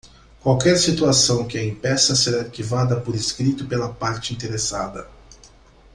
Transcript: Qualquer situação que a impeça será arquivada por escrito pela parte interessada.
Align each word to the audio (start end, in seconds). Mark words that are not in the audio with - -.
Qualquer 0.41 0.77
situação 0.79 1.45
que 1.47 1.59
a 1.59 1.63
impeça 1.63 2.15
será 2.15 2.39
arquivada 2.41 2.99
por 2.99 3.13
escrito 3.13 3.67
pela 3.67 3.89
parte 3.93 4.33
interessada. 4.33 5.07